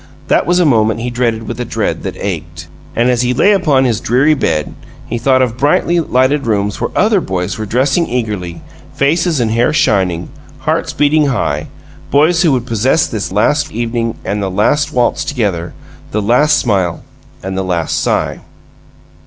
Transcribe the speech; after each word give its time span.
That 0.29 0.47
was 0.47 0.59
a 0.59 0.65
moment 0.65 0.99
he 1.01 1.11
dreaded 1.11 1.43
with 1.43 1.59
a 1.59 1.63
dread 1.63 2.01
that 2.01 2.15
ached. 2.17 2.67
And 2.95 3.11
as 3.11 3.21
he 3.21 3.35
lay 3.35 3.53
on 3.55 3.85
his 3.85 3.99
dreary 4.01 4.33
bed 4.33 4.73
he 5.05 5.19
thought 5.19 5.43
of 5.43 5.59
brightly 5.59 5.99
lighted 5.99 6.47
rooms 6.47 6.81
where 6.81 6.89
other 6.95 7.21
boys 7.21 7.59
were 7.59 7.67
dressing 7.67 8.07
eagerly 8.09 8.63
faces 8.95 9.39
and 9.39 9.51
hair 9.51 9.71
shining, 9.71 10.29
hearts 10.61 10.91
beating 10.91 11.27
high 11.27 11.67
boys 12.09 12.41
who 12.41 12.51
would 12.51 12.65
possess 12.65 13.05
this 13.05 13.31
last 13.31 13.71
evening 13.71 14.15
and 14.25 14.41
the 14.41 14.49
"last 14.49 14.91
waltz 14.91 15.23
together," 15.23 15.71
the 16.09 16.19
last 16.19 16.57
smile 16.57 17.03
and 17.43 17.55
the 17.55 17.61
last 17.63 17.99
sigh. 18.01 18.39